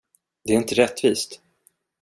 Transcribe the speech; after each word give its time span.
Det 0.43 0.53
är 0.53 0.57
inte 0.57 0.75
rättvist! 0.75 1.41